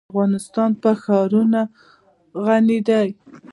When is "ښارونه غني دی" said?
1.01-3.07